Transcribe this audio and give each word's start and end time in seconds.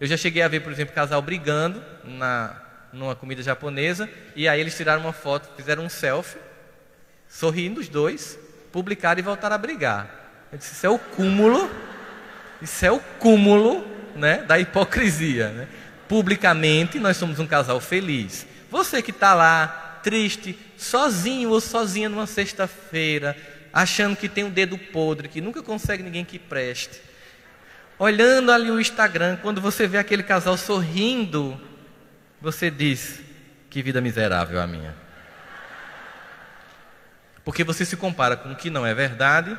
Eu 0.00 0.06
já 0.06 0.16
cheguei 0.16 0.40
a 0.40 0.48
ver, 0.48 0.60
por 0.60 0.72
exemplo, 0.72 0.94
casal 0.94 1.20
brigando 1.20 1.84
na, 2.02 2.56
numa 2.90 3.14
comida 3.14 3.42
japonesa, 3.42 4.08
e 4.34 4.48
aí 4.48 4.58
eles 4.58 4.74
tiraram 4.74 5.02
uma 5.02 5.12
foto, 5.12 5.50
fizeram 5.56 5.84
um 5.84 5.90
selfie, 5.90 6.38
sorrindo 7.28 7.80
os 7.80 7.88
dois, 7.88 8.38
publicaram 8.72 9.20
e 9.20 9.22
voltaram 9.22 9.54
a 9.54 9.58
brigar. 9.58 10.48
Eu 10.50 10.56
disse, 10.56 10.72
isso 10.72 10.86
é 10.86 10.88
o 10.88 10.98
cúmulo, 10.98 11.70
isso 12.62 12.86
é 12.86 12.90
o 12.90 12.98
cúmulo 13.18 13.86
né, 14.16 14.38
da 14.38 14.58
hipocrisia. 14.58 15.50
Né? 15.50 15.68
Publicamente, 16.08 16.98
nós 16.98 17.18
somos 17.18 17.38
um 17.38 17.46
casal 17.46 17.78
feliz. 17.78 18.46
Você 18.70 19.02
que 19.02 19.10
está 19.10 19.34
lá, 19.34 20.00
triste, 20.02 20.58
sozinho 20.78 21.50
ou 21.50 21.60
sozinha 21.60 22.08
numa 22.08 22.26
sexta-feira, 22.26 23.36
achando 23.70 24.16
que 24.16 24.30
tem 24.30 24.44
um 24.44 24.50
dedo 24.50 24.78
podre, 24.78 25.28
que 25.28 25.42
nunca 25.42 25.62
consegue 25.62 26.02
ninguém 26.02 26.24
que 26.24 26.38
preste. 26.38 27.09
Olhando 28.00 28.50
ali 28.50 28.70
o 28.70 28.80
Instagram, 28.80 29.36
quando 29.36 29.60
você 29.60 29.86
vê 29.86 29.98
aquele 29.98 30.22
casal 30.22 30.56
sorrindo, 30.56 31.60
você 32.40 32.70
diz: 32.70 33.20
Que 33.68 33.82
vida 33.82 34.00
miserável 34.00 34.58
a 34.58 34.66
minha. 34.66 34.96
Porque 37.44 37.62
você 37.62 37.84
se 37.84 37.98
compara 37.98 38.38
com 38.38 38.52
o 38.52 38.56
que 38.56 38.70
não 38.70 38.86
é 38.86 38.94
verdade 38.94 39.54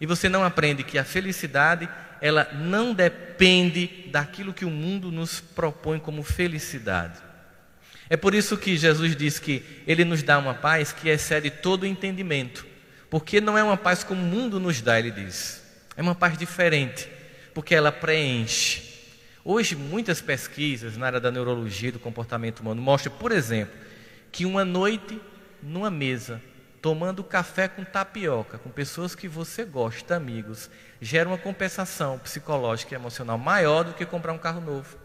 e 0.00 0.06
você 0.06 0.28
não 0.28 0.42
aprende 0.42 0.82
que 0.82 0.98
a 0.98 1.04
felicidade 1.04 1.88
ela 2.20 2.48
não 2.52 2.92
depende 2.92 4.08
daquilo 4.10 4.52
que 4.52 4.64
o 4.64 4.70
mundo 4.70 5.12
nos 5.12 5.38
propõe 5.38 6.00
como 6.00 6.24
felicidade. 6.24 7.20
É 8.10 8.16
por 8.16 8.34
isso 8.34 8.58
que 8.58 8.76
Jesus 8.76 9.14
diz 9.14 9.38
que 9.38 9.64
ele 9.86 10.04
nos 10.04 10.20
dá 10.20 10.36
uma 10.36 10.54
paz 10.54 10.90
que 10.90 11.08
excede 11.08 11.50
todo 11.50 11.86
entendimento. 11.86 12.66
Porque 13.08 13.40
não 13.40 13.56
é 13.56 13.62
uma 13.62 13.76
paz 13.76 14.02
como 14.02 14.20
o 14.20 14.24
mundo 14.24 14.58
nos 14.58 14.80
dá, 14.80 14.98
ele 14.98 15.12
diz. 15.12 15.62
É 15.96 16.02
uma 16.02 16.14
paz 16.16 16.36
diferente, 16.36 17.08
porque 17.56 17.74
ela 17.74 17.90
preenche. 17.90 18.82
Hoje, 19.42 19.74
muitas 19.74 20.20
pesquisas 20.20 20.98
na 20.98 21.06
área 21.06 21.18
da 21.18 21.30
neurologia 21.30 21.90
do 21.90 21.98
comportamento 21.98 22.60
humano 22.60 22.82
mostram, 22.82 23.14
por 23.14 23.32
exemplo, 23.32 23.74
que 24.30 24.44
uma 24.44 24.62
noite 24.62 25.18
numa 25.62 25.90
mesa, 25.90 26.42
tomando 26.82 27.24
café 27.24 27.66
com 27.66 27.82
tapioca, 27.82 28.58
com 28.58 28.68
pessoas 28.68 29.14
que 29.14 29.26
você 29.26 29.64
gosta, 29.64 30.16
amigos, 30.16 30.68
gera 31.00 31.26
uma 31.26 31.38
compensação 31.38 32.18
psicológica 32.18 32.94
e 32.94 32.98
emocional 32.98 33.38
maior 33.38 33.84
do 33.84 33.94
que 33.94 34.04
comprar 34.04 34.34
um 34.34 34.38
carro 34.38 34.60
novo. 34.60 34.98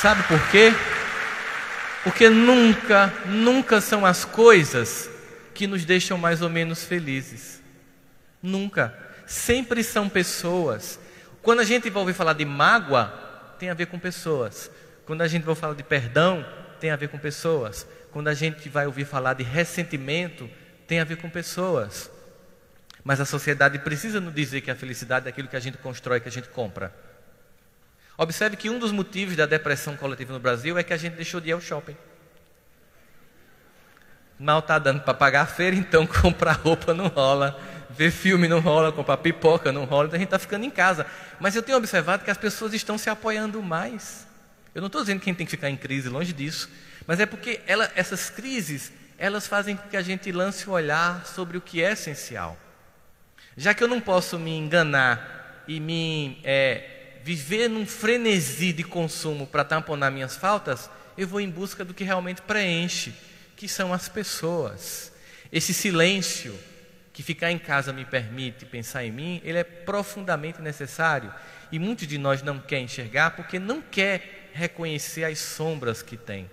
Sabe 0.00 0.22
por 0.28 0.48
quê? 0.52 0.72
Porque 2.04 2.30
nunca, 2.30 3.12
nunca 3.24 3.80
são 3.80 4.06
as 4.06 4.24
coisas 4.24 5.10
que 5.52 5.66
nos 5.66 5.84
deixam 5.84 6.16
mais 6.16 6.40
ou 6.40 6.48
menos 6.48 6.84
felizes. 6.84 7.65
Nunca. 8.42 8.96
Sempre 9.26 9.82
são 9.82 10.08
pessoas. 10.08 10.98
Quando 11.42 11.60
a 11.60 11.64
gente 11.64 11.90
vai 11.90 12.00
ouvir 12.00 12.14
falar 12.14 12.32
de 12.32 12.44
mágoa, 12.44 13.06
tem 13.58 13.70
a 13.70 13.74
ver 13.74 13.86
com 13.86 13.98
pessoas. 13.98 14.70
Quando 15.04 15.22
a 15.22 15.28
gente 15.28 15.44
vai 15.44 15.54
falar 15.54 15.74
de 15.74 15.82
perdão, 15.82 16.44
tem 16.80 16.90
a 16.90 16.96
ver 16.96 17.08
com 17.08 17.18
pessoas. 17.18 17.86
Quando 18.10 18.28
a 18.28 18.34
gente 18.34 18.68
vai 18.68 18.86
ouvir 18.86 19.04
falar 19.04 19.34
de 19.34 19.44
ressentimento, 19.44 20.48
tem 20.86 21.00
a 21.00 21.04
ver 21.04 21.16
com 21.16 21.28
pessoas. 21.28 22.10
Mas 23.04 23.20
a 23.20 23.24
sociedade 23.24 23.78
precisa 23.78 24.20
nos 24.20 24.34
dizer 24.34 24.62
que 24.62 24.70
a 24.70 24.74
felicidade 24.74 25.26
é 25.26 25.28
aquilo 25.28 25.48
que 25.48 25.56
a 25.56 25.60
gente 25.60 25.78
constrói, 25.78 26.18
que 26.18 26.28
a 26.28 26.32
gente 26.32 26.48
compra. 26.48 26.92
Observe 28.18 28.56
que 28.56 28.70
um 28.70 28.78
dos 28.78 28.90
motivos 28.90 29.36
da 29.36 29.46
depressão 29.46 29.96
coletiva 29.96 30.32
no 30.32 30.40
Brasil 30.40 30.78
é 30.78 30.82
que 30.82 30.92
a 30.92 30.96
gente 30.96 31.14
deixou 31.14 31.40
de 31.40 31.50
ir 31.50 31.52
ao 31.52 31.60
shopping. 31.60 31.96
Mal 34.38 34.58
está 34.58 34.78
dando 34.78 35.02
para 35.02 35.14
pagar 35.14 35.42
a 35.42 35.46
feira, 35.46 35.76
então 35.76 36.06
comprar 36.08 36.52
roupa 36.52 36.92
não 36.92 37.08
rola, 37.08 37.58
ver 37.90 38.10
filme 38.10 38.48
não 38.48 38.60
rola, 38.60 38.92
comprar 38.92 39.16
pipoca 39.18 39.72
não 39.72 39.84
rola, 39.84 40.06
então 40.06 40.16
a 40.16 40.18
gente 40.18 40.26
está 40.26 40.38
ficando 40.38 40.64
em 40.64 40.70
casa. 40.70 41.06
Mas 41.40 41.54
eu 41.54 41.62
tenho 41.62 41.78
observado 41.78 42.24
que 42.24 42.30
as 42.30 42.38
pessoas 42.38 42.74
estão 42.74 42.98
se 42.98 43.08
apoiando 43.08 43.62
mais. 43.62 44.26
Eu 44.74 44.80
não 44.80 44.86
estou 44.86 45.00
dizendo 45.00 45.20
que 45.20 45.28
a 45.28 45.30
gente 45.30 45.38
tem 45.38 45.46
que 45.46 45.50
ficar 45.50 45.70
em 45.70 45.76
crise, 45.76 46.08
longe 46.08 46.32
disso, 46.32 46.68
mas 47.06 47.20
é 47.20 47.26
porque 47.26 47.60
ela, 47.66 47.90
essas 47.94 48.28
crises, 48.28 48.92
elas 49.16 49.46
fazem 49.46 49.76
com 49.76 49.88
que 49.88 49.96
a 49.96 50.02
gente 50.02 50.30
lance 50.32 50.68
o 50.68 50.72
olhar 50.72 51.24
sobre 51.24 51.56
o 51.56 51.60
que 51.60 51.82
é 51.82 51.92
essencial. 51.92 52.58
Já 53.56 53.72
que 53.72 53.82
eu 53.82 53.88
não 53.88 54.00
posso 54.00 54.38
me 54.38 54.56
enganar 54.56 55.64
e 55.66 55.80
me 55.80 56.38
é, 56.44 57.20
viver 57.24 57.68
num 57.68 57.86
frenesi 57.86 58.72
de 58.72 58.84
consumo 58.84 59.46
para 59.46 59.64
tamponar 59.64 60.12
minhas 60.12 60.36
faltas, 60.36 60.90
eu 61.16 61.26
vou 61.26 61.40
em 61.40 61.48
busca 61.48 61.84
do 61.84 61.94
que 61.94 62.04
realmente 62.04 62.42
preenche, 62.42 63.14
que 63.56 63.66
são 63.66 63.92
as 63.92 64.08
pessoas. 64.08 65.10
Esse 65.50 65.72
silêncio 65.72 66.54
que 67.16 67.22
ficar 67.22 67.50
em 67.50 67.58
casa 67.58 67.94
me 67.94 68.04
permite 68.04 68.66
pensar 68.66 69.02
em 69.02 69.10
mim, 69.10 69.40
ele 69.42 69.56
é 69.56 69.64
profundamente 69.64 70.60
necessário. 70.60 71.32
E 71.72 71.78
muitos 71.78 72.06
de 72.06 72.18
nós 72.18 72.42
não 72.42 72.58
quer 72.58 72.78
enxergar 72.78 73.30
porque 73.30 73.58
não 73.58 73.80
quer 73.80 74.50
reconhecer 74.52 75.24
as 75.24 75.38
sombras 75.38 76.02
que 76.02 76.14
tem. 76.14 76.50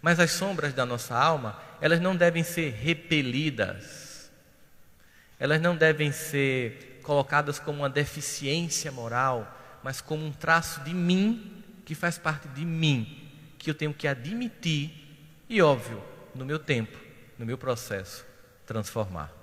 Mas 0.00 0.20
as 0.20 0.30
sombras 0.30 0.72
da 0.72 0.86
nossa 0.86 1.16
alma, 1.18 1.60
elas 1.80 1.98
não 1.98 2.14
devem 2.14 2.44
ser 2.44 2.72
repelidas. 2.72 4.30
Elas 5.40 5.60
não 5.60 5.74
devem 5.74 6.12
ser 6.12 7.00
colocadas 7.02 7.58
como 7.58 7.78
uma 7.78 7.90
deficiência 7.90 8.92
moral, 8.92 9.58
mas 9.82 10.00
como 10.00 10.24
um 10.24 10.30
traço 10.30 10.82
de 10.82 10.94
mim, 10.94 11.64
que 11.84 11.96
faz 11.96 12.16
parte 12.16 12.46
de 12.46 12.64
mim, 12.64 13.28
que 13.58 13.68
eu 13.68 13.74
tenho 13.74 13.92
que 13.92 14.06
admitir 14.06 14.92
e, 15.48 15.60
óbvio, 15.60 16.00
no 16.32 16.44
meu 16.44 16.60
tempo, 16.60 16.96
no 17.36 17.44
meu 17.44 17.58
processo, 17.58 18.24
transformar. 18.64 19.39